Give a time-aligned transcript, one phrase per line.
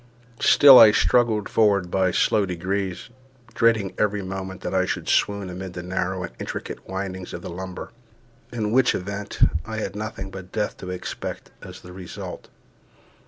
[0.39, 3.09] Still I struggled forward by slow degrees,
[3.53, 7.51] dreading every moment that I should swoon amid the narrow and intricate windings of the
[7.51, 7.91] lumber,
[8.51, 12.47] in which event I had nothing but death to expect as the result.